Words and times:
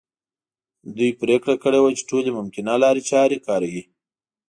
دوی 0.95 1.11
پرېکړه 1.21 1.55
کړې 1.63 1.79
وه 1.81 1.91
چې 1.97 2.03
ټولې 2.09 2.29
ممکنه 2.39 2.73
لارې 2.83 3.01
چارې 3.11 3.37
کاروي. 3.47 3.83